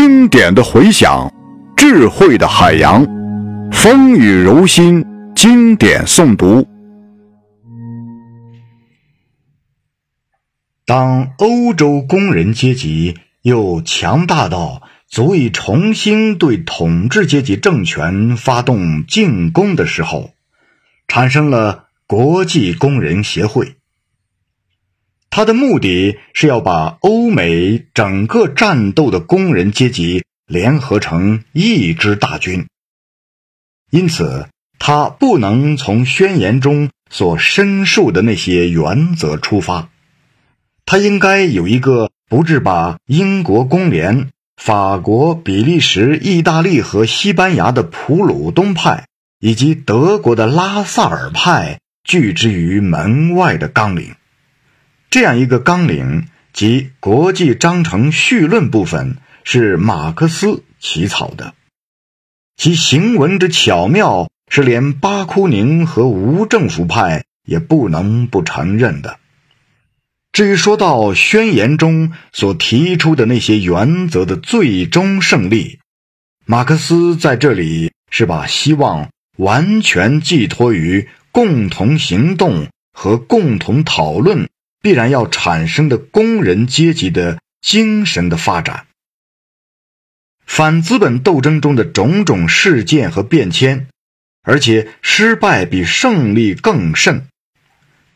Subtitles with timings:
[0.00, 1.28] 经典的回响，
[1.76, 3.04] 智慧的海洋，
[3.72, 6.68] 风雨柔心，经典诵读。
[10.86, 20.30] 当欧洲工人阶级又强大到足以重新对统治阶级政权发动进攻的时候，
[21.08, 23.77] 产生了国际工人协会。
[25.38, 32.66] 他的目的是要把欧美整个战斗的工人阶级联合成一支大军，
[33.92, 34.48] 因此
[34.80, 39.90] 他不能从宣言中所申述的那些原则出发，
[40.84, 49.06] 他应该有一个不致把英国工联、法国、比利时、意大利和西班牙的普鲁东派
[49.38, 54.16] 以及德国的拉萨尔派拒之于门外的纲领。
[55.10, 61.54] 这样一个纲领及国际章程序论部分是马克思起草的，
[62.56, 69.18] 其行文之巧妙是连巴库宁和无政府派也不能不承认的。
[70.30, 75.78] 至于说到宣言中所提出的那些原则的最终胜利，
[76.44, 84.50] 马克思在这里是把希望完全寄托于共同行动和共同讨论。
[84.80, 88.86] 必然要产生的工人阶级的精神的发展，
[90.46, 93.88] 反资本斗争中的种种事件和变迁，
[94.42, 97.26] 而且失败比胜利更甚，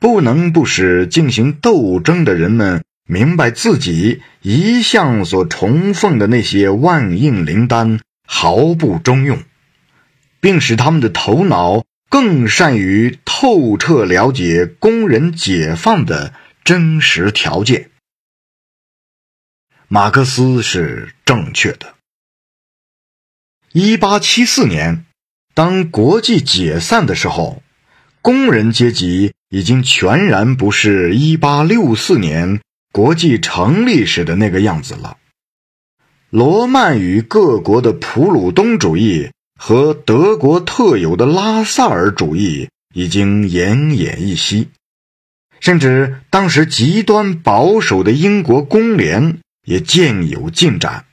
[0.00, 9.38] 不能不使进行斗争的人们明白自己一向所崇奉的那些万应灵丹毫不中用，
[10.40, 16.34] 并使他们的头脑更善于透彻了解工人解放的。
[16.68, 17.90] 真实条件，
[19.88, 21.94] 马克思是正确的。
[23.72, 25.06] 一八七四年，
[25.54, 27.62] 当国际解散的时候，
[28.20, 32.60] 工人阶级已经全然不是一八六四年
[32.92, 35.16] 国际成立时的那个样子了。
[36.28, 44.68] 罗曼与各国的普鲁东主义和德国特有的拉萨尔主义已经奄奄一息。
[45.68, 51.04] 甚至当时极端保守的英国工联也渐有进展，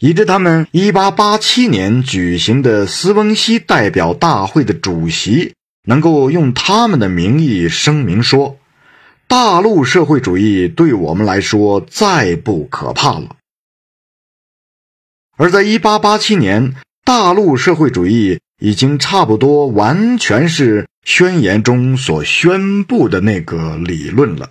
[0.00, 5.54] 以致他们1887年举行的斯温西代表大会的主席
[5.86, 8.58] 能够用他们的名义声明说
[9.28, 13.36] ：“大陆社会主义对我们来说再不可怕了。”
[15.38, 20.86] 而在1887年，大陆社会主义已经差不多完全是。
[21.02, 24.50] 宣言中所宣布的那个理论了。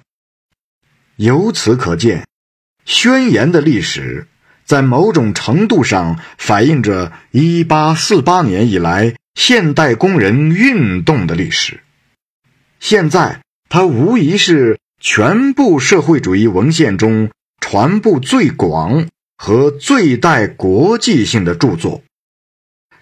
[1.16, 2.26] 由此可见，
[2.86, 4.28] 宣言的历史
[4.66, 11.82] 在某种程度上反映着1848年以来现代工人运动的历史。
[12.80, 17.30] 现在，它无疑是全部社会主义文献中
[17.62, 22.02] 传播最广和最带国际性的著作，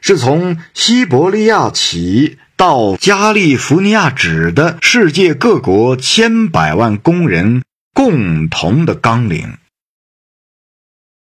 [0.02, 2.38] 是从西伯利亚起。
[2.58, 7.62] 到加利福尼亚止的世界各国千百万工人
[7.94, 9.57] 共同的纲领。